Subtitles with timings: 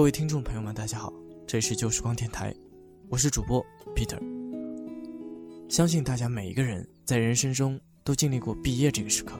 [0.00, 1.12] 各位听众朋友们，大家好，
[1.46, 2.54] 这里是旧时光电台，
[3.10, 3.62] 我是主播
[3.94, 4.18] Peter。
[5.68, 9.38] 相信大家每一个人在人生中都经历过毕业这个时刻，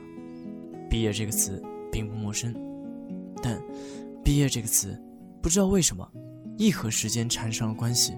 [0.90, 2.54] 毕业这个词并不陌生，
[3.42, 3.58] 但
[4.22, 4.94] 毕业这个词，
[5.42, 6.06] 不知道为什么，
[6.58, 8.12] 一和时间缠上了关系，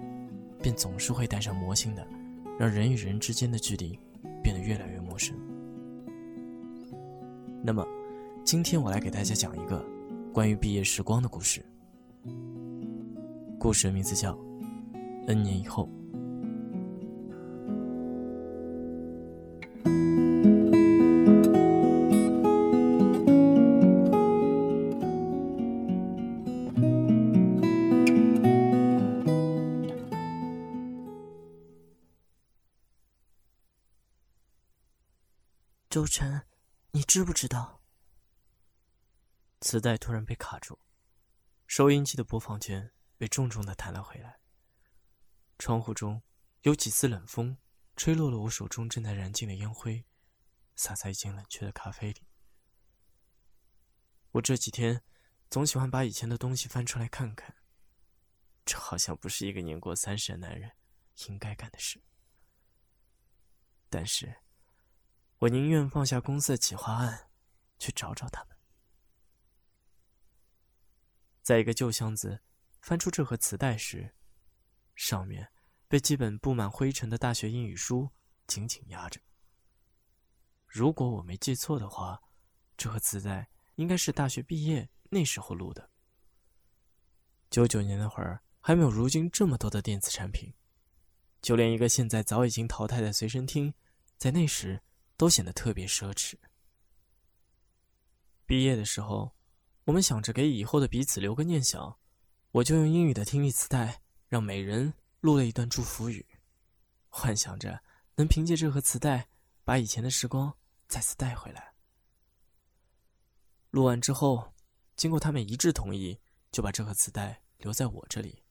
[0.61, 2.05] 便总是会带上魔性的，
[2.59, 3.97] 让人与人之间的距离
[4.43, 5.33] 变得越来越陌生。
[7.63, 7.87] 那么，
[8.43, 9.81] 今天我来给大家讲一个
[10.33, 11.65] 关于毕业时光的故事。
[13.59, 14.35] 故事的名字叫
[15.27, 15.87] 《N 年以后》。
[35.89, 36.41] 周晨，
[36.93, 37.81] 你知不知道？
[39.61, 40.79] 磁带突然被卡住，
[41.75, 42.93] 收音机的播放键。
[43.17, 44.41] 被重重的弹了回来。
[45.59, 46.23] 窗户中
[46.63, 47.57] 有几丝冷风，
[47.97, 50.05] 吹落了我手中正在燃尽的烟灰，
[50.77, 52.27] 洒在已经冷却的咖啡里。
[54.33, 55.03] 我这几天
[55.49, 57.57] 总喜欢把以前的东西翻出来看看，
[58.67, 60.73] 这好像不是一个年过三十的男人
[61.29, 62.03] 应该干的事。
[63.89, 64.43] 但是，
[65.39, 67.31] 我宁愿放下公司的企划案，
[67.79, 68.52] 去找找他们。
[71.43, 72.41] 在一个旧箱子。
[72.81, 74.13] 翻出这盒磁带时，
[74.97, 75.53] 上面
[75.87, 78.11] 被几本布满灰尘的大学英语书
[78.49, 79.21] 紧紧压着。
[80.67, 82.21] 如果我没记错的话，
[82.77, 85.91] 这盒磁带应该是大学毕业那时候录的。
[87.51, 90.53] 九九年那会儿还没有如今这么多的电子产品，
[91.41, 93.73] 就连一个现在早已经淘汰的随身听，
[94.19, 94.83] 在那时
[95.17, 96.35] 都显得特别奢侈。
[98.45, 99.37] 毕业的时候，
[99.85, 101.99] 我们想着给以后的彼此留个念想。
[102.53, 106.27] 我就用英语的听力磁带，让每人录了一段祝福语，
[107.09, 107.83] 幻想着
[108.17, 109.29] 能凭借这盒磁带，
[109.65, 110.55] 把以前的时光
[110.87, 111.73] 再次带回来。
[113.71, 114.53] 录完之后，
[114.97, 118.43] 经过他们一致同意，就把这盒磁带留在我这里。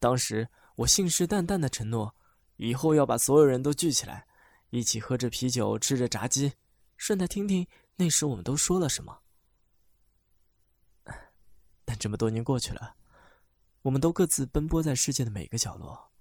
[0.00, 2.16] 当时我信誓旦旦的承诺，
[2.56, 4.26] 以后要把所有人都聚起来，
[4.70, 6.54] 一起喝着啤酒，吃着炸鸡，
[6.96, 7.64] 顺带听听
[7.94, 9.21] 那时我们都说了什么。
[11.84, 12.96] 但这么多年过去了。
[13.82, 16.12] 我们都各自奔波在世界的每个角落，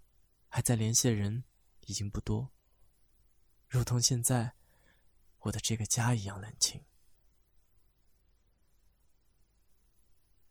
[0.48, 1.44] 还在联系的人
[1.82, 2.52] 已经不多，
[3.68, 4.54] 如同现在
[5.40, 6.84] 我的这个家一样冷清。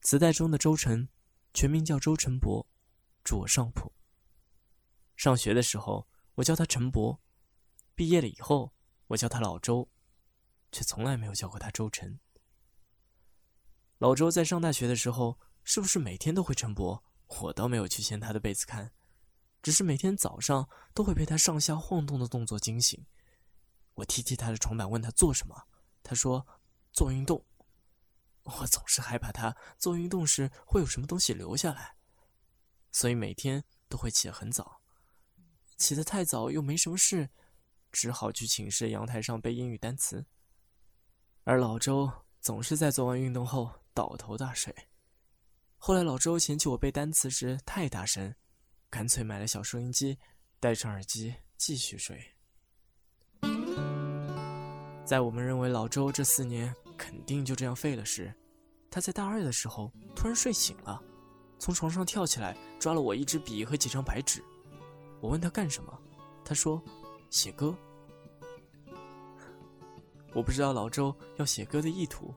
[0.00, 1.08] 磁带中的周晨，
[1.52, 2.66] 全名叫周晨博，
[3.22, 3.92] 住我上铺。
[5.16, 7.20] 上学的时候，我叫他陈博；
[7.94, 8.72] 毕业了以后，
[9.08, 9.90] 我叫他老周，
[10.72, 12.20] 却从来没有叫过他周晨。
[14.00, 15.38] 老周在上大学的时候。
[15.62, 17.02] 是不是每天都会晨勃？
[17.42, 18.92] 我倒没有去掀他的被子看，
[19.62, 23.06] 只是每天早上都会被他上下晃动的动作惊醒。
[23.94, 25.68] 我踢踢他的床板，问他做什么，
[26.02, 26.46] 他说
[26.92, 27.44] 做运动。
[28.42, 31.94] 我总是害怕他做运动时会有什么东西留下来，
[32.90, 34.80] 所以每天都会起得很早。
[35.76, 37.28] 起得太早又没什么事，
[37.92, 40.24] 只好去寝室阳台上背英语单词。
[41.44, 42.10] 而老周
[42.40, 44.74] 总是在做完运动后倒头大睡。
[45.76, 48.34] 后来老周嫌弃我背单词时太大声，
[48.88, 50.18] 干脆买了小收音机，
[50.58, 52.18] 戴上耳机继续睡。
[55.04, 58.34] 在我们认为老周这四年肯定就这样废了时，
[58.90, 61.02] 他在大二的时候突然睡醒了，
[61.58, 64.42] 从床上跳起来，抓了我一支笔和几张白纸。
[65.20, 66.02] 我问他干什么，
[66.42, 66.82] 他说
[67.28, 67.76] 写歌。
[70.32, 72.34] 我不知道老周要写歌的意图。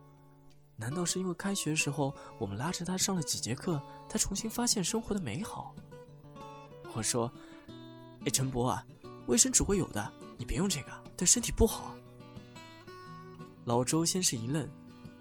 [0.75, 5.73] 难道是因为开学时候我们拉着他上了几节课，他重新发现生活的美好？
[6.93, 7.31] 我说
[8.25, 8.85] ：“哎，陈博啊，
[9.27, 11.95] 卫生纸会有的，你别用这个，对身体不好。”
[13.65, 14.67] 老周先是一愣，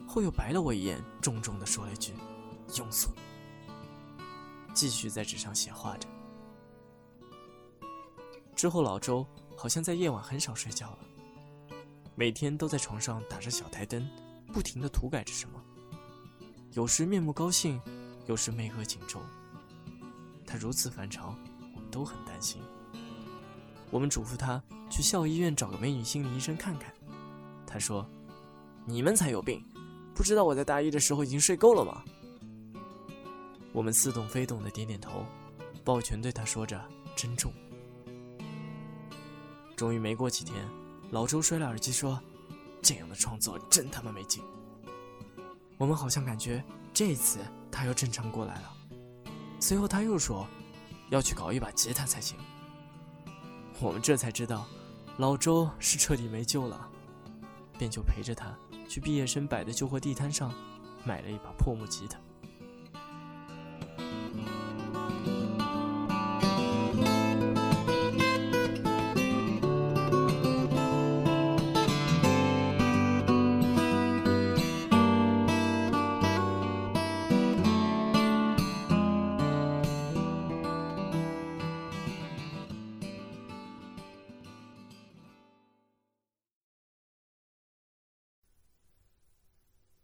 [0.06, 2.12] 后又白了我一眼，重重的说了一句
[2.72, 3.10] ：“庸俗。”
[4.75, 6.08] 继续在纸上写画着。
[8.56, 9.26] 之后，老周
[9.56, 10.98] 好像在夜晚很少睡觉了，
[12.14, 14.08] 每天都在床上打着小台灯。
[14.52, 15.58] 不停的涂改着什么，
[16.72, 17.81] 有时面目高兴，
[18.26, 19.19] 有时眉额紧皱。
[20.46, 21.34] 他如此反常，
[21.75, 22.60] 我们都很担心。
[23.90, 26.93] 我们嘱咐他去校医院找个美女心理医生看看。
[27.66, 28.06] 他说
[28.84, 29.64] ：“你们才有病，
[30.14, 32.05] 不知道我在大一的时候已经睡够了吗？”
[33.72, 35.25] 我们似懂非懂的点点头，
[35.82, 36.78] 抱拳对他说着
[37.16, 37.50] ：“珍重。”
[39.75, 40.69] 终于没过几天，
[41.10, 42.22] 老周摔了耳机说。
[42.82, 44.43] 这样的创作真他妈没劲！
[45.79, 46.62] 我们好像感觉
[46.93, 47.38] 这次
[47.70, 48.76] 他又正常过来了。
[49.61, 50.46] 随后他又说，
[51.11, 52.37] 要去搞一把吉他才行。
[53.81, 54.67] 我们这才知道，
[55.19, 56.90] 老周是彻底没救了，
[57.79, 58.52] 便就陪着他
[58.88, 60.52] 去毕业生摆的旧货地摊上，
[61.05, 62.19] 买了一把破木吉他。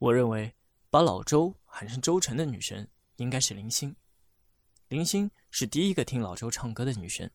[0.08, 0.54] 我认为，
[0.88, 3.94] 把老周喊成周成的女生应该是林星。
[4.88, 7.30] 林星是第一个听老周唱歌的女生。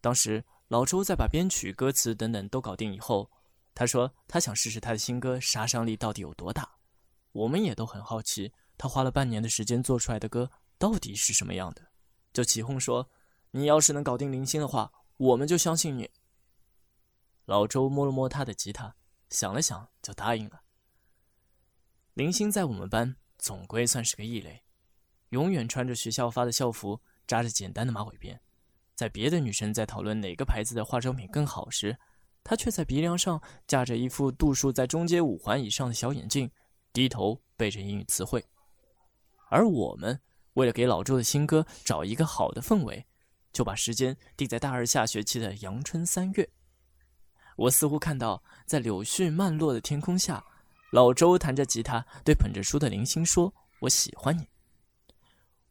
[0.00, 3.30] 当时老周在把编曲、歌词等等都搞定以后，
[3.74, 6.68] 他说他想试试他的新歌杀伤力到底有多大。
[7.30, 11.92] 我们也都很好奇，他花了半年的时间做出来的歌到底是什么样的，
[12.32, 13.08] 就起哄说
[13.52, 16.10] ：“你要是能搞定林星的话，我们就相信你。”
[17.46, 18.96] 老周摸了摸他的吉他，
[19.30, 20.62] 想了想，就答应了。
[22.18, 24.60] 林星在我们班总归算是个异类，
[25.28, 28.36] 永远穿着学校发的校服，扎着简单的马尾辫。
[28.96, 31.96] 在别的女生在讨论哪个牌子的化妆品更好时，
[32.42, 36.50] 她却在鼻梁上架着一副度数在中阶五环以上的小眼镜，
[36.92, 38.44] 低头背着英语词汇。
[39.48, 40.20] 而我们
[40.54, 43.06] 为了给老周的新歌找一个好的氛围，
[43.52, 46.50] 就把时间定在大二下学期的阳春三月。
[47.54, 50.44] 我似乎看到，在柳絮漫落的天空下。
[50.90, 54.48] 老周弹着吉他，对捧着书的林星说：“我喜欢你。”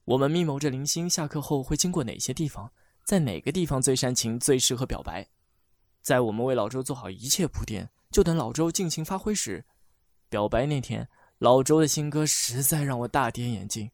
[0.05, 2.71] 我们密谋着林星下课后会经过哪些地方，
[3.03, 5.27] 在哪个地方最煽情、最适合表白。
[6.01, 9.65] 在我们为老周做好一切铺垫，就等老周尽情发挥时，
[10.29, 11.09] 表白那天，
[11.39, 13.91] 老周的新歌实在让我大跌眼镜。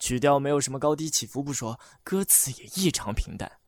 [0.00, 3.60] 曲调没有什么高低起伏不说，歌词也异常平淡。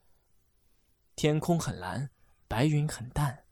[1.14, 2.10] 天空很蓝，
[2.48, 3.45] 白云很淡。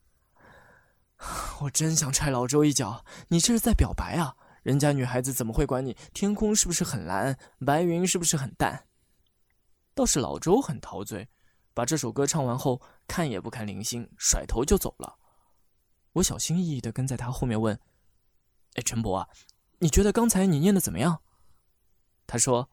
[1.61, 3.05] 我真想踹老周一脚！
[3.29, 4.37] 你这是在表白啊？
[4.62, 8.87] 人家女孩子怎么会管你天空是不是很蓝，白云是不是很淡？
[9.94, 11.29] 倒是老周很陶醉，
[11.73, 15.17] 把这首歌唱完后，看也不看林星，甩头就走了。
[16.15, 17.79] 我小心翼翼地跟在他后面问
[18.75, 19.29] ：“哎，陈博啊，
[19.79, 21.20] 你觉得刚才你念的怎么样？”
[22.27, 22.70] 他说：“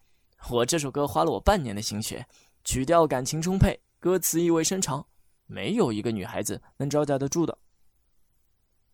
[0.50, 2.25] 我这首歌花了我半年的心血，
[2.63, 5.06] 曲调感情充沛，歌词意味深长，
[5.45, 7.57] 没有一个女孩子能招架得住的。”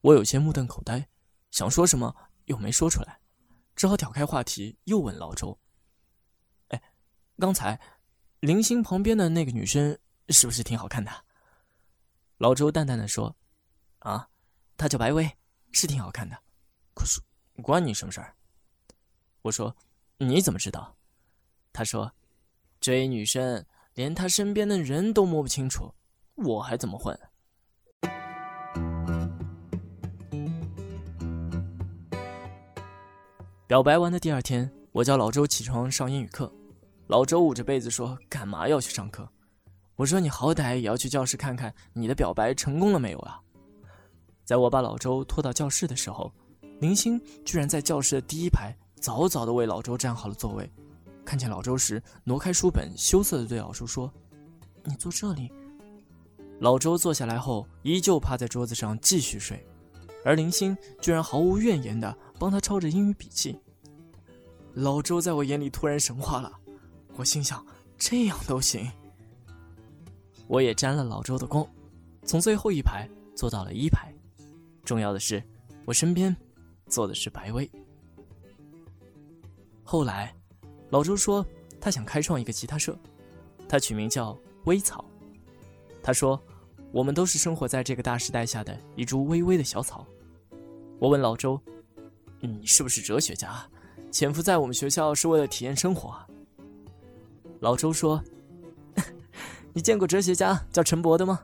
[0.08, 1.10] 我有些目瞪口呆，
[1.52, 2.16] 想说什么
[2.46, 3.20] 又没说出来，
[3.76, 5.60] 只好挑开话题，又问老周
[6.70, 6.82] ：“哎，
[7.38, 7.78] 刚才
[8.40, 10.00] 林星旁边的那个女生
[10.30, 11.12] 是不是挺好看的？”
[12.40, 13.36] 老周淡淡的说
[14.00, 14.30] ：“啊，
[14.78, 15.30] 她叫白薇，
[15.74, 16.42] 是挺好看的。
[16.94, 17.20] 可是
[17.62, 18.34] 关你什么事儿？”
[19.44, 19.76] 我说
[20.20, 20.96] ：“你怎么知道？”
[21.74, 22.14] 他说
[22.80, 25.94] ：“追女生连她身边的人都摸不清楚，
[26.36, 27.20] 我还怎么混？”
[33.68, 36.50] 表白完的第二天，我叫老周起床上英语课。
[37.08, 39.28] 老周捂着被子说：“干嘛要去上课？”
[39.98, 43.42] 我说：“你好歹也要去教室看看你的表白成功了没有啊！”
[44.46, 46.32] 在我把老周拖到教室的时候，
[46.80, 50.72] 林星居然在教室的第一排早早的为老周占好了座位。
[51.26, 54.10] 看见老周时，挪开书本，羞涩的对老周说
[54.86, 55.52] ：“你坐这里。”
[56.62, 59.62] 老周坐下来后，依旧趴在桌子上继续睡。
[60.26, 63.58] 而林星居然毫无怨言的帮他抄着英语笔记。
[64.78, 66.54] 老周在我眼里突然神化了，
[67.16, 67.66] 我心想
[67.98, 68.88] 这样都行。
[70.46, 71.68] 我也沾了老周的光，
[72.26, 74.14] 从最后一排坐到了一排。
[74.86, 75.44] 重要的是，
[75.84, 76.36] 我身边
[76.88, 77.68] 坐的是白薇。
[79.84, 80.32] 后来，
[80.92, 81.44] 老周说
[81.82, 82.96] 他想开创一个吉他社，
[83.68, 85.04] 他取名叫微草。
[86.04, 86.40] 他说，
[86.92, 90.06] 我们都是生活在这个大时代下的一株微微的小草。
[91.00, 91.60] 我问老周
[92.40, 93.68] ：“你是不是哲学家？
[94.12, 96.16] 潜伏在我们学校是为了体验生活？”
[97.60, 98.24] 老周说
[99.74, 101.42] ：“你见过哲学家叫陈博的吗？”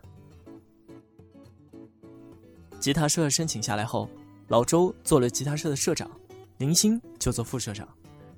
[2.80, 4.10] 吉他社申请下来后，
[4.48, 6.10] 老周做了吉他社的社长，
[6.58, 7.88] 林星就做副社长，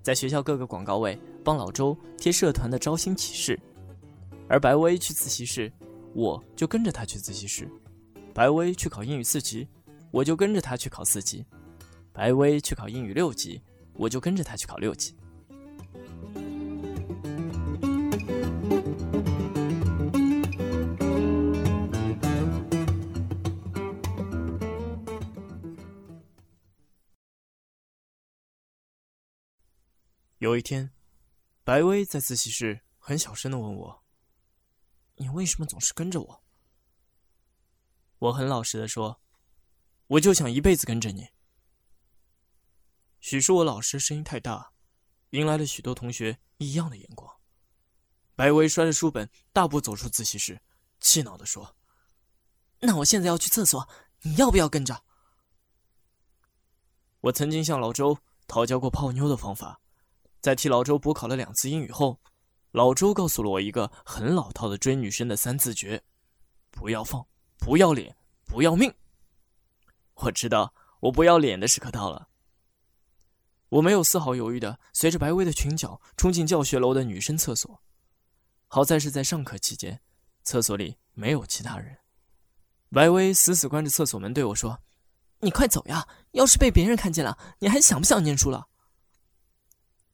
[0.03, 3.59] 在学校各个广告位帮老周贴社团的招新启事。
[4.47, 5.71] 而白薇去自习室，
[6.13, 7.67] 我就跟着他去自习室。
[8.33, 9.67] 白薇去考英语四级。
[10.11, 11.45] 我就跟着他去考四级，
[12.13, 13.61] 白薇去考英语六级，
[13.95, 15.15] 我就跟着他去考六级。
[30.39, 30.91] 有一天，
[31.63, 34.03] 白薇在自习室很小声的问我
[35.15, 36.43] ：“你为什么总是跟着我？”
[38.19, 39.19] 我很老实的说
[40.05, 41.29] ：“我就想一辈子跟着你。”
[43.27, 44.71] 许是我老师声音太大，
[45.31, 47.27] 迎来了许多同学异样的眼光。
[48.35, 50.61] 白薇摔着书本，大步走出自习室，
[50.99, 51.75] 气恼的说
[52.81, 53.89] ：“那我现在要去厕所，
[54.21, 55.03] 你要不要跟着？”
[57.21, 58.15] 我曾经向老周
[58.45, 59.81] 讨教过泡妞的方法。
[60.39, 62.21] 在替老周补考了两次英语后，
[62.69, 66.03] 老周告诉了我一个很老套的追女生的三字诀：
[66.69, 67.25] 不要放，
[67.57, 68.15] 不要脸，
[68.45, 68.93] 不要命。
[70.13, 72.29] 我知道我不要脸的时刻到了。
[73.69, 77.81] 我没有丝毫犹豫的随着白薇的裙角冲进教学楼的女生厕所。
[78.67, 80.01] 好在是在上课期间，
[80.43, 81.97] 厕所里没有其他人。
[82.89, 84.79] 白薇死死关着厕所门对我说
[85.41, 86.07] ：“你快走呀！
[86.31, 88.67] 要是被别人看见了，你还想不想念书了？”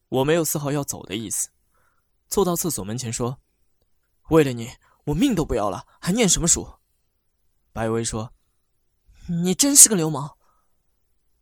[0.08, 1.50] 我没有丝毫要走的意思，
[2.28, 3.40] 凑到厕所门前说
[4.30, 4.72] ：“为了你，
[5.04, 6.78] 我命都不要了，还念什么书？”
[7.72, 8.32] 白薇说
[9.28, 10.36] ：“你真是个流氓。”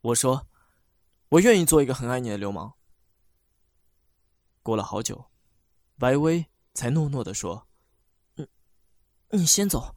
[0.01, 0.47] 我说
[1.31, 2.75] ：“我愿意做一个很爱你的流氓。”
[4.63, 5.25] 过了好久，
[5.97, 7.67] 白薇才诺诺的说
[8.35, 8.47] ：“你，
[9.31, 9.95] 你先走，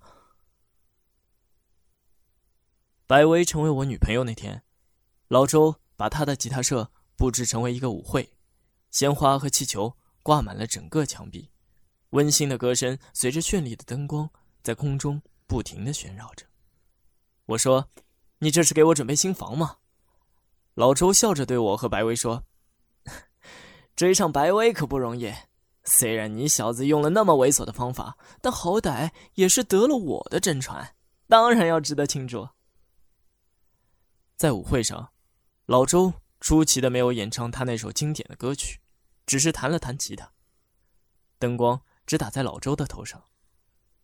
[3.08, 4.64] 白薇成为我女朋友那天，
[5.28, 5.82] 老周。
[6.02, 8.34] 把他的吉他社布置成为一个舞会，
[8.90, 11.52] 鲜花和气球挂满了整个墙壁，
[12.10, 14.28] 温馨的歌声随着绚丽的灯光
[14.64, 16.48] 在空中不停的旋绕着。
[17.46, 17.88] 我说
[18.42, 19.78] ：“你这是给我准备新房吗？”
[20.76, 22.44] 老周笑着对我和白薇说
[23.96, 25.34] ：“追上白薇可不容易，
[25.84, 30.96] 虽然你小子用了那么猥琐的方法，但好歹也是得了我的真传，
[31.28, 32.50] 当然要值得庆祝。”
[34.38, 35.12] 在舞会上。
[35.68, 38.82] 老周出奇的没有演唱他那首经典的歌曲，
[39.26, 40.34] 只是弹了弹吉他。
[41.40, 43.24] 灯光只打在老周的头上，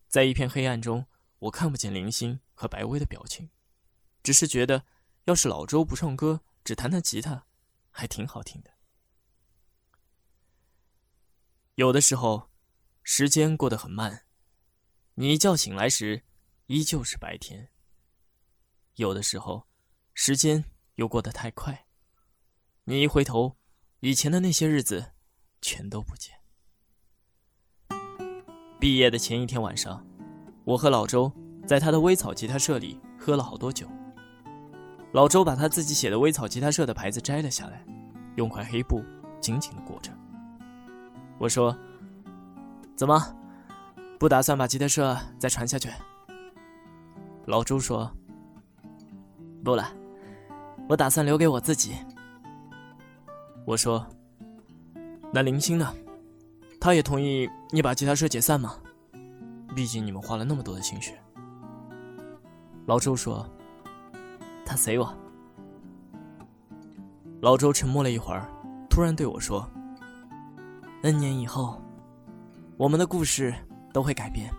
[0.06, 1.04] 在一片黑暗中，
[1.40, 3.50] 我看不见林星和白薇的表情，
[4.28, 4.84] 只是觉得，
[5.24, 7.46] 要是老周不唱歌，只弹弹吉他，
[7.88, 8.70] 还挺好听的。
[11.76, 12.50] 有的时候，
[13.02, 14.26] 时间过得很慢，
[15.14, 16.24] 你一觉醒来时，
[16.66, 17.68] 依旧是白天；
[18.96, 19.66] 有的时候，
[20.12, 20.62] 时间。
[20.96, 21.86] 又过得太快，
[22.84, 23.56] 你一回头，
[24.00, 25.12] 以前的那些日子，
[25.62, 26.38] 全都不见。
[28.78, 30.06] 毕业的前一天晚上，
[30.66, 31.32] 我和老周
[31.66, 33.88] 在他的微草吉他社里喝了好多酒。
[35.12, 37.84] 老周把他自己写的微草吉他社的牌子摘了下来，
[38.36, 39.02] 用块黑布
[39.40, 40.12] 紧紧的裹着。
[41.38, 41.76] 我说
[42.94, 43.18] ：“怎么，
[44.18, 45.88] 不打算把吉他社再传下去？”
[47.46, 48.10] 老周说
[49.64, 49.88] ：“不了。”
[50.88, 51.94] 我打算留给我自己。
[53.66, 54.06] 我说
[55.32, 55.94] ：“那林星呢？
[56.80, 58.76] 他也同意你把吉他社解散吗？
[59.74, 61.18] 毕竟你们花了那么多的心血。”
[62.86, 63.46] 老周说
[64.68, 65.12] ：“他随我。”
[67.40, 68.46] 老周沉默了一会儿，
[68.90, 69.68] 突然对我说
[71.02, 71.80] ：“N 年以后，
[72.76, 73.54] 我们的故事
[73.92, 74.52] 都会改变，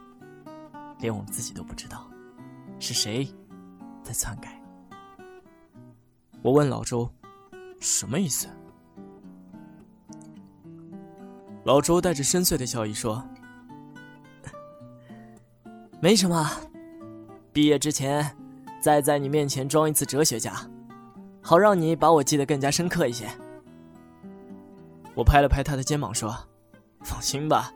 [0.99, 2.09] 连我们自己都不知道
[2.79, 3.27] 是谁
[4.01, 4.59] 在篡改。”
[6.41, 7.09] 我问老周
[7.79, 8.47] ：“什么意思？”
[11.65, 13.21] 老周带着深邃的笑意说
[16.01, 16.49] ：“没什么，
[17.51, 18.33] 毕业之前
[18.81, 20.53] 再在你面前装一次哲学家，
[21.41, 23.29] 好让你把我记得更加深刻一些。”
[25.15, 26.35] 我拍了拍他的肩膀说
[27.03, 27.73] ：“放心吧，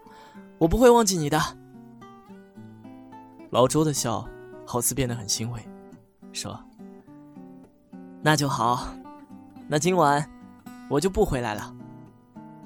[0.57, 1.39] 我不会忘记你的。”
[3.51, 4.27] 老周的笑
[4.65, 5.62] 好似变得很欣慰，
[6.31, 6.60] 说。
[8.22, 8.88] 那就好，
[9.67, 10.25] 那今晚
[10.89, 11.75] 我就不回来了。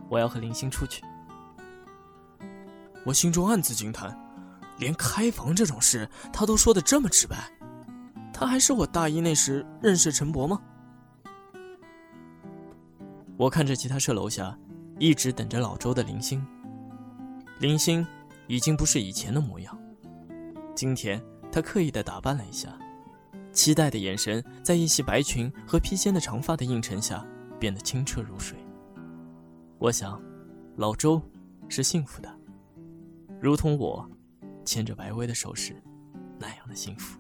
[0.08, 1.04] 我要和林星出去。
[3.04, 4.16] 我心中暗自惊叹，
[4.78, 7.36] 连开房这种事他都说的这么直白。
[8.40, 10.62] 他还是我大一那时认识陈博吗？
[13.36, 14.56] 我看着吉他社楼下
[15.00, 16.46] 一直等着老周的林星，
[17.60, 18.06] 林星
[18.46, 19.76] 已经不是以前的模样。
[20.76, 21.20] 今天
[21.52, 22.70] 他刻意的打扮了一下。
[23.52, 27.26] 期待的眼神，在一袭白裙和披肩的长发的映衬下，
[27.60, 28.56] 变得清澈如水。
[29.80, 30.22] 我想，
[30.76, 31.20] 老周
[31.70, 32.32] 是幸福的，
[33.42, 34.08] 如同我
[34.64, 35.76] 牵着白薇的手时
[36.38, 37.20] 那样的幸福。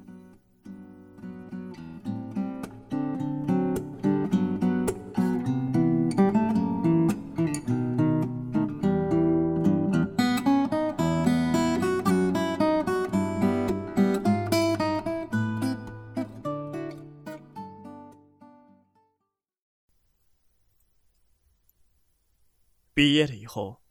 [22.97, 23.83] 毕业了以后，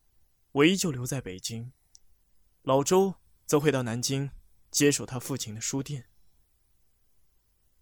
[0.51, 1.73] 我依旧留在北京，
[2.63, 3.15] 老周
[3.47, 4.33] 则回到南京，
[4.73, 6.11] 接手他父亲的书店。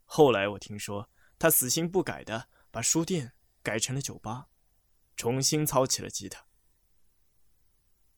[0.05, 4.51] 后来我听说，他死性不改的把书店改成了酒吧，
[5.17, 6.45] 重新操起了吉他。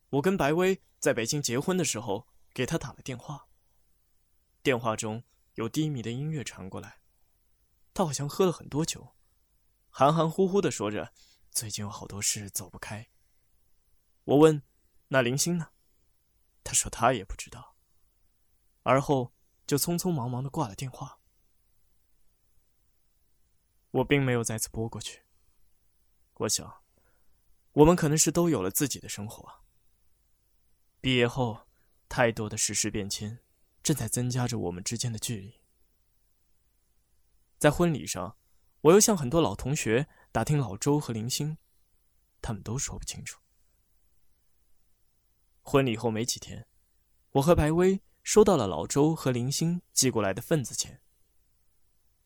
[0.09, 3.47] 我跟白薇在北京结婚的时候，给他打了电话。
[4.65, 5.23] 电话中
[5.55, 6.99] 有低迷的音乐传过来，
[7.95, 9.15] 他好像喝了很多酒，
[9.91, 11.15] 含含糊糊的说着。
[11.57, 13.09] 最近有好多事走不开。
[14.25, 14.63] 我问
[15.09, 15.71] ：“那林星呢？”
[16.63, 17.79] 他说他也不知道。
[18.83, 19.33] 而后
[19.67, 21.19] 就匆匆忙忙的挂了电话。
[23.91, 25.23] 我并没有再次拨过去。
[26.35, 26.83] 我想，
[27.73, 29.65] 我们可能是都有了自己的生活。
[31.01, 31.67] 毕业后，
[32.07, 33.39] 太多的世事变迁，
[33.83, 35.59] 正在增加着我们之间的距离。
[37.57, 38.37] 在婚礼上，
[38.83, 40.07] 我又向很多老同学。
[40.37, 41.57] 打听老周和林星，
[42.43, 43.41] 他们都说不清楚。
[45.63, 46.67] 婚礼后没几天，
[47.31, 51.01] 我和白薇收到了老周和林星寄过来的份子钱。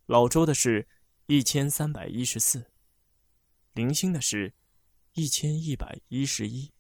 [0.07, 0.89] 老周的是
[1.27, 2.73] 一千三百一十四，
[3.75, 4.55] 林星的是
[5.13, 6.73] 一千一百一十一。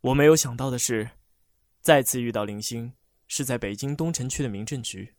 [0.00, 1.10] 我没有想到的是，
[1.82, 2.94] 再次遇到林星
[3.28, 5.14] 是在北京东城区的民政局。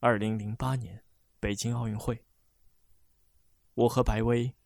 [0.00, 1.05] 二零零八年。
[1.46, 2.24] 北京奥运会，
[3.74, 4.56] 我和白薇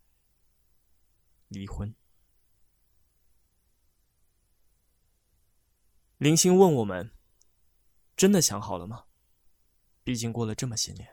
[1.48, 1.94] 离婚。
[6.16, 7.14] 林星问我们
[8.16, 9.04] ：“真的想好了吗？”
[10.02, 11.06] 毕竟过了这么些年。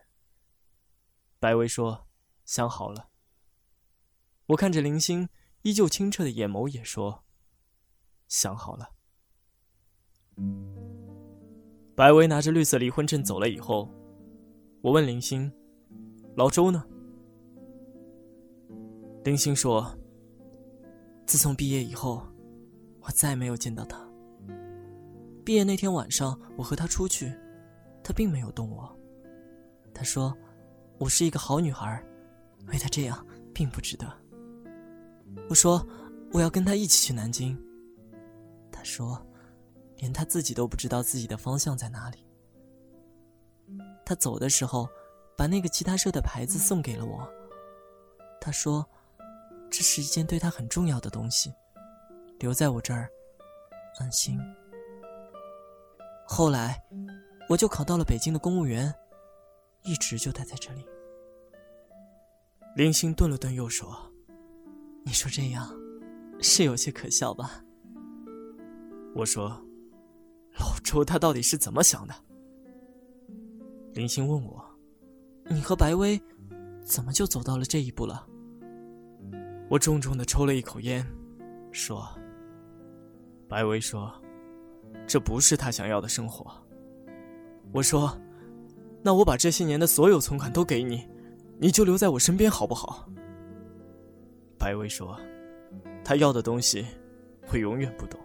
[1.38, 2.08] 白薇说
[2.48, 3.10] ：“想好了。”
[4.48, 5.28] 我看着林星
[5.64, 7.26] 依旧清澈的眼眸，也说
[8.30, 8.96] ：“想好了。”
[11.94, 13.94] 白薇拿着绿色离婚证走了以后。
[14.84, 15.52] 我问林星
[16.38, 16.86] ：“老周呢？”
[19.26, 19.92] 林星说
[21.26, 22.22] ：“自从毕业以后，
[23.02, 24.08] 我再没有见到他。
[25.44, 27.34] 毕业那天晚上，我和他出去，
[28.04, 28.96] 他并没有动我。
[29.96, 30.32] 他说
[31.00, 32.06] ：‘我是一个好女孩，
[32.68, 34.06] 为他这样并不值得。’
[35.50, 35.84] 我说
[36.32, 37.58] ：‘我要跟他一起去南京。’
[38.72, 39.20] 他说
[39.98, 42.20] ：‘连他自己都不知道自己的方向在哪里。’”
[44.06, 44.88] 他走的时候，
[45.38, 47.32] 把那个吉他社的牌子送给了我。
[48.42, 48.86] 他说
[49.70, 51.54] ：“这是一件对他很重要的东西，
[52.40, 53.08] 留在我这儿，
[54.00, 54.40] 安心。”
[56.28, 56.84] 后来，
[57.48, 58.94] 我就考到了北京的公务员，
[59.84, 60.86] 一直就待在这里。
[62.76, 63.96] 林星顿了顿，又说
[65.06, 65.74] ：“你说这样，
[66.42, 67.64] 是有些可笑吧？”
[69.16, 69.50] 我说
[70.60, 72.14] ：“老周他到底是怎么想的？”
[73.94, 74.64] 林星问我
[75.50, 76.22] ：“你和白薇
[76.84, 78.28] 怎么就走到了这一步了？”
[79.70, 81.06] 我重重的抽了一口烟，
[81.72, 82.08] 说
[83.50, 84.14] ：“白薇说，
[85.06, 86.50] 这不是她想要的生活。”
[87.74, 88.18] 我说
[89.04, 91.06] ：“那我把这些年的所有存款都给你，
[91.60, 93.10] 你就留在我身边好不好？”
[94.58, 95.20] 白薇说
[96.02, 96.86] ：“她要的东西，
[97.52, 98.18] 我永远不懂。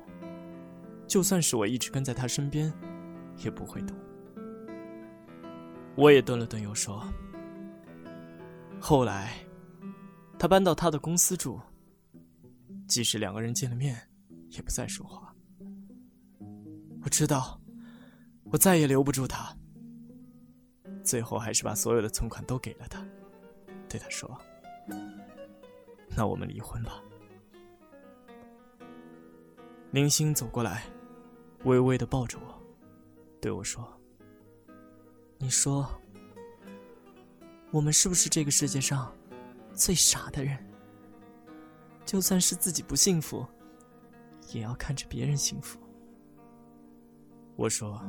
[1.09, 2.73] 就算是我一直跟在她身边，
[3.45, 3.97] 也不会懂。”
[5.95, 7.07] 我也顿了顿，又说
[8.81, 9.35] ：“后来，
[10.39, 11.61] 他搬到他的公司住。
[12.89, 13.97] 即使两个人见了面，
[14.51, 15.35] 也不再说话。
[17.03, 17.61] 我知道，
[18.45, 19.55] 我再也留不住他。
[21.03, 23.05] 最后，还是把所有的存款都给了他，
[23.89, 24.39] 对他说
[26.17, 27.03] ：‘那我们离婚吧。’”
[29.93, 30.85] 林星走过来，
[31.65, 32.63] 微微的抱着我，
[33.41, 33.87] 对我说。
[35.43, 35.91] 你说，
[37.73, 39.13] 我们是不是这个世界上
[39.75, 40.57] 最傻的人？
[42.07, 43.45] 就算是自己不幸福，
[44.53, 45.81] 也要看着别人幸福。
[47.57, 48.01] 我说，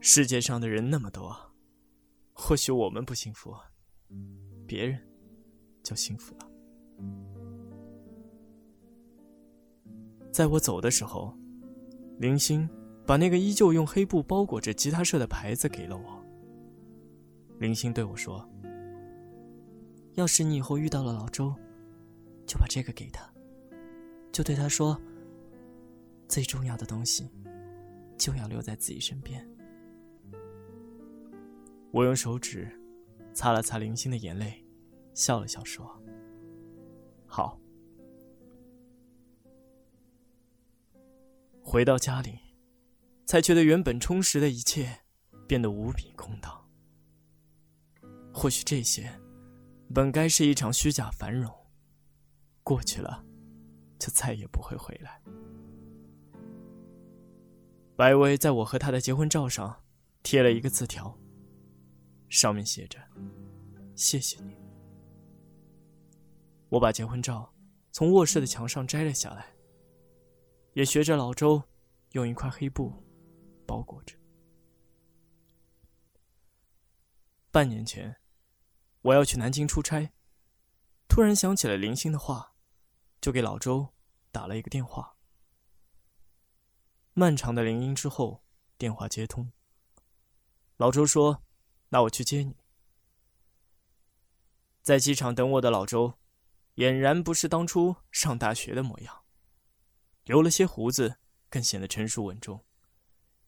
[0.00, 1.36] 世界上的人那么多，
[2.32, 3.54] 或许我们不幸福，
[4.66, 5.00] 别人
[5.84, 6.50] 就幸福了。
[10.32, 11.32] 在我走的时候，
[12.18, 12.68] 林星。
[13.04, 16.24] 把那个依旧用黑布包裹着吉他社的牌子给了我。
[17.58, 18.48] 林星对我说
[20.14, 21.54] ：“要是你以后遇到了老周，
[22.46, 23.28] 就把这个给他，
[24.32, 25.00] 就对他说：
[26.28, 27.30] 最重要的东西，
[28.16, 29.48] 就要留在自己身边。”
[31.92, 32.68] 我用手指
[33.34, 34.64] 擦了擦林星的眼泪，
[35.12, 36.02] 笑了笑说
[37.26, 37.58] ：“好。”
[41.62, 42.38] 回到家里。
[43.32, 45.00] 才觉得原本充实的一切
[45.48, 46.68] 变得无比空荡。
[48.30, 49.10] 或许这些，
[49.94, 51.50] 本该是一场虚假繁荣，
[52.62, 53.24] 过去了，
[53.98, 55.22] 就再也不会回来。
[57.96, 59.82] 白薇在我和他的结婚照上
[60.22, 61.18] 贴了一个字条，
[62.28, 62.98] 上面写着
[63.96, 64.54] ：“谢谢你。”
[66.68, 67.50] 我把结婚照
[67.92, 69.46] 从卧室的墙上摘了下来，
[70.74, 71.62] 也学着老周
[72.10, 72.92] 用一块黑布
[73.66, 74.16] 包裹着。
[77.50, 78.16] 半年前，
[79.02, 80.12] 我要去南京出差，
[81.08, 82.54] 突然想起了林星的话，
[83.20, 83.92] 就给老周
[84.30, 85.16] 打了一个电话。
[87.12, 88.42] 漫长的铃音之后，
[88.78, 89.52] 电话接通。
[90.78, 91.44] 老周说
[91.90, 92.56] ：“那我去接你。”
[94.80, 96.18] 在机场等我的老周，
[96.76, 99.24] 俨然不是当初上大学的模样，
[100.24, 101.18] 留了些胡子，
[101.50, 102.64] 更显得成熟稳重。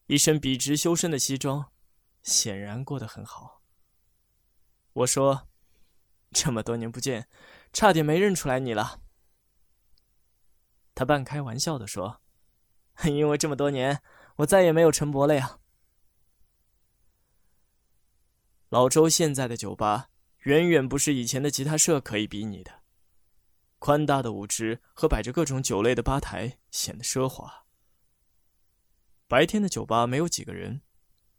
[0.07, 1.73] 一身笔直修身的西装，
[2.23, 3.63] 显然过得很好。
[4.93, 5.49] 我说
[6.31, 7.27] ：“这么多年不见，
[7.73, 9.01] 差点没认出来你了。”
[10.95, 12.21] 他半开玩笑的说
[13.05, 14.03] ：“因为这么多年，
[14.37, 15.59] 我再也没有陈伯了呀。”
[18.69, 22.83] 老周现在的酒吧远远不是以前的吉他社可以比拟的，
[23.79, 27.64] 宽大的舞池和摆着各种酒类的吧台显得奢华。
[29.27, 30.83] 白天的酒吧没有几个人，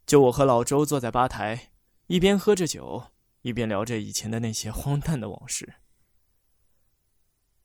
[0.06, 1.72] 就我和老周坐在吧台，
[2.08, 3.12] 一边喝着酒。
[3.42, 5.76] 一边聊着以前的那些荒诞的往事，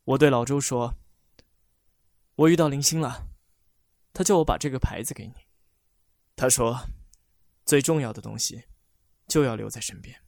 [0.04, 0.96] 我对老周说
[2.36, 3.30] ：“我遇到林星了，
[4.12, 5.32] 他叫我把这个牌子给你。
[6.36, 6.86] 他说，
[7.64, 8.64] 最重要的东西
[9.26, 10.22] 就要留在身边。”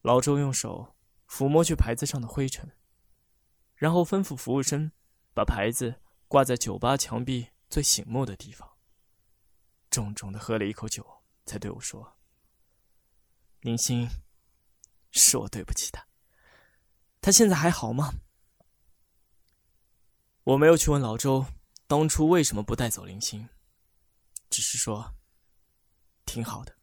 [0.00, 0.96] 老周用手
[1.28, 2.72] 抚摸去牌子上的灰尘，
[3.74, 4.90] 然后吩咐服务生
[5.34, 8.76] 把牌子挂在酒吧墙壁最醒目的地方。
[9.90, 12.18] 重重的喝了一口酒，才对我说。
[13.60, 14.08] 林星，
[15.10, 16.06] 是我对不起他。
[17.20, 18.14] 他现在还好吗？
[20.44, 21.46] 我没有去问老周
[21.86, 23.48] 当初为什么不带走林星，
[24.48, 25.14] 只是说
[26.24, 26.78] 挺好的。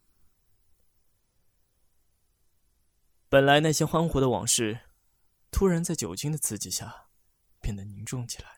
[3.28, 4.80] 本来那些欢活的往事，
[5.50, 7.08] 突然在酒精的刺激下
[7.60, 8.55] 变得凝重起来。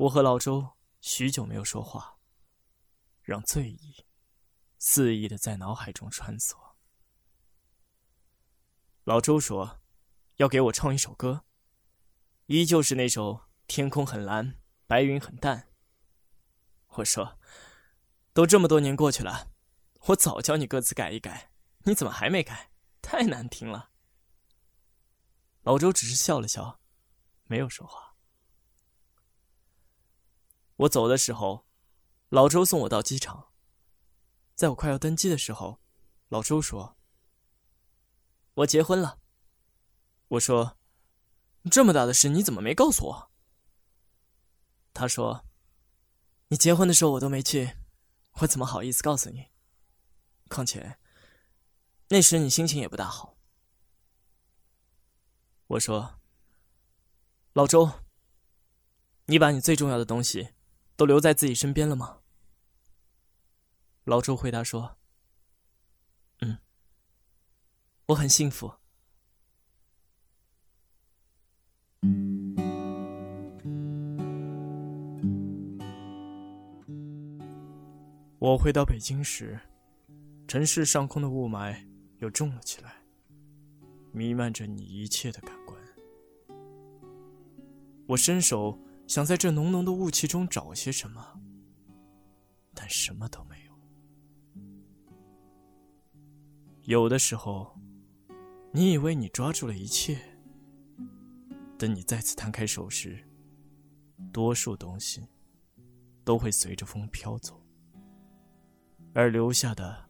[0.00, 2.16] 我和老周许久没有说话，
[3.20, 4.06] 让醉意。
[4.78, 6.56] 肆意的在脑海中穿梭。
[9.04, 9.82] 老周说
[10.36, 11.44] ：“要给我唱一首歌，
[12.46, 15.68] 依旧是那首‘天空很蓝，白云很淡’。”
[16.96, 17.38] 我说
[18.32, 19.52] ：“都这么多年过去了，
[20.06, 21.52] 我早教你歌词改一改，
[21.84, 22.72] 你怎么还没改？
[23.02, 23.90] 太难听了。”
[25.60, 26.80] 老周只是笑了笑，
[27.44, 28.09] 没有说话。
[30.80, 31.66] 我走的时候，
[32.30, 33.52] 老周送我到机场。
[34.54, 35.78] 在我快要登机的时候，
[36.28, 36.96] 老周说
[38.54, 39.20] ：“我结婚了。”
[40.28, 40.78] 我说
[41.70, 43.30] ：“这么大的事，你怎么没告诉我？”
[44.94, 45.44] 他说
[46.48, 47.76] ：“你结婚的时候我都没去，
[48.40, 49.50] 我怎么好意思告诉你？
[50.48, 50.98] 况且
[52.08, 53.36] 那时你心情也不大好。”
[55.68, 56.18] 我说
[57.52, 58.00] ：“老周，
[59.26, 60.54] 你把你最重要的东西
[61.00, 62.18] 都留在自己身边了吗？”
[64.04, 64.98] 老周回答说
[66.44, 66.58] ：“嗯，
[68.08, 68.70] 我很幸福。”
[78.38, 79.58] 我回到北京时，
[80.46, 81.86] 城市上空的雾霾
[82.18, 83.02] 又重了起来，
[84.12, 85.80] 弥漫着你一切的感官。
[88.06, 88.78] 我伸手
[89.10, 91.40] 想在这浓浓的雾气中找些什么，
[92.72, 93.72] 但什么都没有。
[96.82, 97.76] 有的时候，
[98.72, 100.16] 你以为你抓住了一切，
[101.76, 103.28] 等你再次摊开手时，
[104.32, 105.26] 多数东西
[106.22, 107.60] 都会随着风飘走，
[109.12, 110.08] 而留下的，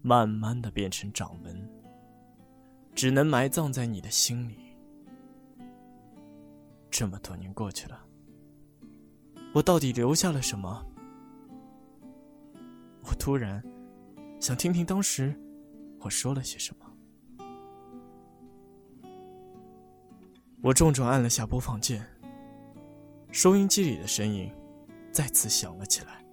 [0.00, 1.68] 慢慢的变成掌纹，
[2.94, 4.76] 只能埋葬在你的心里。
[6.88, 8.06] 这么多年过去了，
[9.54, 10.84] 我到底留下了什么？
[13.04, 13.62] 我突然
[14.40, 15.38] 想听听当时。
[16.04, 16.86] 我说了些什么？
[20.60, 22.04] 我重重按了下播放键，
[23.30, 24.52] 收音机里的声音
[25.12, 26.24] 再次响了起来。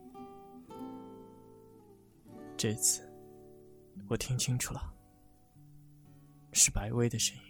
[2.58, 3.08] 这次
[4.08, 4.92] 我听清楚了，
[6.52, 7.44] 是白薇的声音。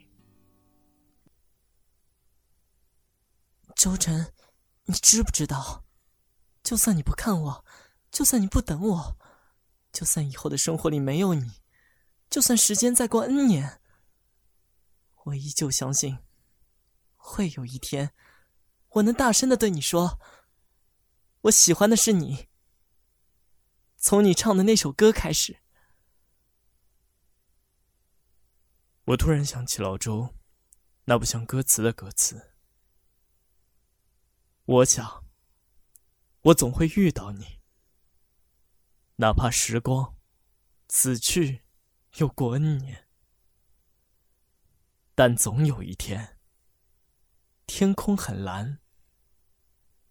[3.77, 4.25] 周晨，
[4.89, 5.86] 你知不知道？
[6.63, 7.65] 就算你不看我，
[8.10, 9.17] 就算你不等我，
[9.91, 11.62] 就算以后的生活里没有你。
[12.28, 13.82] 就算时间再过 N 年，
[15.25, 16.17] 我依旧相信，
[17.15, 18.15] 会有一天，
[18.89, 20.19] 我能大声的对你说，
[21.41, 22.49] 我喜欢的是你。
[23.95, 25.60] 从你唱的那首歌开始，
[29.04, 30.34] 我突然想起老周
[31.06, 32.48] 那不像歌词的歌词。
[34.69, 35.23] 我想，
[36.41, 37.60] 我总会遇到你，
[39.15, 40.15] 哪怕时光
[40.88, 41.63] 此去。
[42.17, 43.08] 又过 N 年，
[45.15, 46.38] 但总有一天，
[47.65, 48.77] 天空很蓝，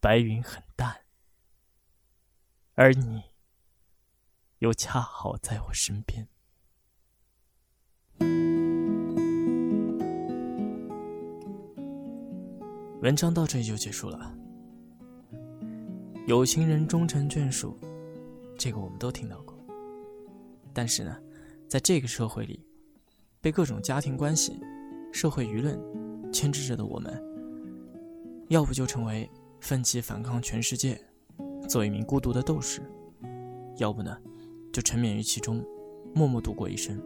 [0.00, 1.04] 白云很淡，
[2.74, 3.22] 而你
[4.58, 6.28] 又恰好在我身边。
[13.02, 14.36] 文章到这里就结束了。
[16.28, 17.74] 有情人终成眷属，
[18.58, 19.54] 这个我们都听到过。
[20.74, 21.18] 但是呢？
[21.66, 22.62] 在这个社会里，
[23.40, 24.60] 被各种家庭关系、
[25.10, 25.80] 社会舆论
[26.30, 27.18] 牵制着的我们，
[28.48, 29.26] 要不就成为
[29.62, 31.00] 奋起反抗全世界，
[31.66, 32.82] 做一名孤独的斗士；
[33.78, 34.14] 要不呢，
[34.70, 35.64] 就沉湎于其中，
[36.14, 37.00] 默默度过一生。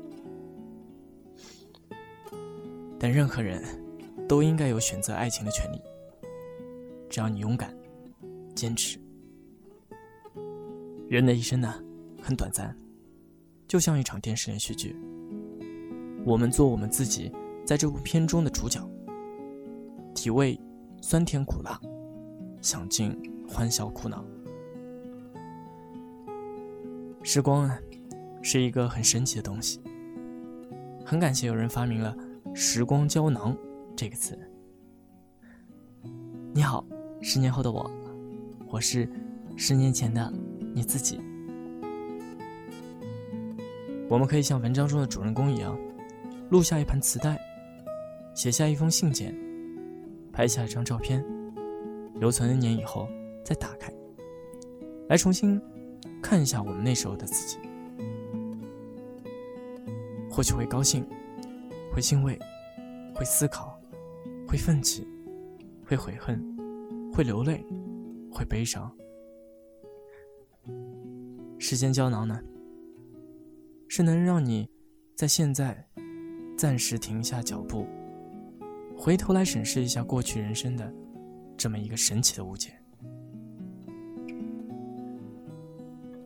[2.99, 3.63] 但任何人，
[4.29, 5.81] 都应该有选择爱情的权利。
[7.09, 7.73] 只要你勇敢、
[8.57, 8.99] 坚持。
[11.13, 11.75] 人的一生呢，
[12.23, 12.75] 很短暂。
[13.69, 14.97] 就像一场电视连续剧，
[16.25, 17.31] 我们做我们自己，
[17.67, 18.81] 在这部片中的主角，
[20.15, 20.59] 体味
[21.03, 21.79] 酸甜苦辣，
[22.63, 23.15] 享尽
[23.47, 24.25] 欢笑苦恼。
[27.23, 27.79] 时光啊，
[28.41, 29.83] 是一个很神奇的东西。
[31.05, 32.17] 很感谢有人发明了
[32.55, 33.55] “时光胶囊”
[33.95, 34.39] 这个词。
[36.55, 36.83] 你好，
[37.21, 37.91] 十年后的我，
[38.71, 39.07] 我是
[39.59, 40.33] 十年前的
[40.75, 41.21] 你自己。
[44.09, 45.79] 我们可以像文章中的主人公一样，
[46.51, 47.41] 录下一盘磁带，
[48.35, 49.35] 写下一封信件，
[50.33, 51.25] 拍下一张照片，
[52.17, 53.09] 留存 N 年以后
[53.43, 53.91] 再打开，
[55.09, 55.61] 来重新
[56.23, 57.59] 看一下我们那时候的自己。
[60.31, 61.07] 或许会高兴，
[61.93, 62.39] 会欣慰，
[63.15, 63.79] 会思考，
[64.47, 65.07] 会奋起，
[65.87, 66.39] 会悔恨，
[67.15, 67.65] 会流泪，
[68.31, 68.91] 会悲伤。
[71.65, 72.43] 时间胶囊呢？
[73.89, 74.69] 是能让你
[75.15, 75.87] 在现在
[76.59, 77.87] 暂时停下脚步，
[78.97, 80.93] 回头来审视一下过去人生的
[81.57, 82.75] 这么一个神奇的物件。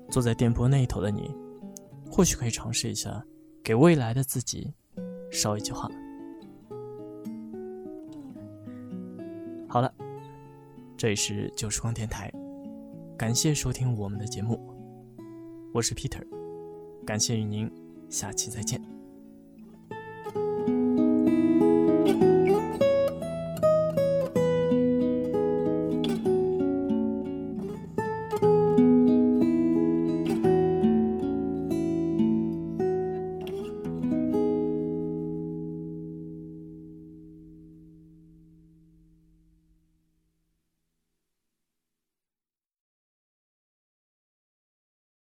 [0.09, 1.31] 坐在电波那一头的你，
[2.11, 3.22] 或许可以尝试一下，
[3.62, 4.72] 给未来的自己
[5.31, 5.87] 捎一句话。
[9.68, 9.94] 好了，
[10.96, 12.33] 这里是旧时光电台，
[13.18, 14.59] 感谢收听我们的节目，
[15.77, 16.23] 我是 Peter。
[17.05, 17.71] 感谢与您，
[18.09, 18.96] 下期再见。